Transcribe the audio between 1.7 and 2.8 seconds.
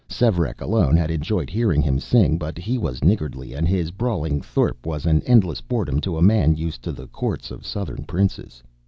him sing, but he